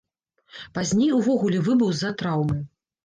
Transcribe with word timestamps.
Пазней 0.77 1.11
увогуле 1.17 1.61
выбыў 1.67 1.93
з-за 1.99 2.15
траўмы. 2.23 2.57